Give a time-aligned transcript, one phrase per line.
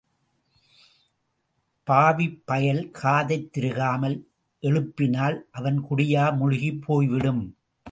[1.87, 4.17] பாவிப் பயல் காதைத் திருகாமல்
[4.63, 7.43] எழுப்பினால், அவன் குடியா முழுகிப் போய்விடும்?